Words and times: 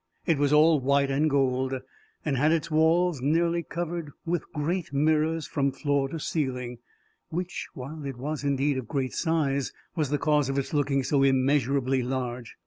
It 0.25 0.39
was 0.39 0.51
all 0.51 0.79
white 0.79 1.11
and 1.11 1.29
gold, 1.29 1.75
and 2.25 2.35
had 2.35 2.51
its 2.51 2.71
walls 2.71 3.21
nearly 3.21 3.61
covered 3.61 4.09
with 4.25 4.51
great 4.51 4.91
mirrors 4.91 5.45
from 5.45 5.71
floor 5.71 6.09
to 6.09 6.19
ceiling, 6.19 6.79
which, 7.29 7.67
while 7.75 8.03
it 8.07 8.17
was 8.17 8.43
indeed 8.43 8.79
of 8.79 8.87
great 8.87 9.13
size, 9.13 9.73
was 9.95 10.09
the 10.09 10.17
cause 10.17 10.49
of 10.49 10.57
its 10.57 10.73
looking 10.73 11.03
so 11.03 11.21
immeasurably 11.21 12.01
large. 12.01 12.55